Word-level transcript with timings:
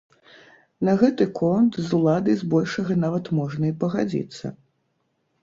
На 0.87 0.95
гэты 1.01 1.27
конт 1.39 1.77
з 1.81 1.91
уладай 1.99 2.35
збольшага 2.41 2.97
нават 3.05 3.31
можна 3.41 3.63
і 3.75 3.79
пагадзіцца. 3.85 4.45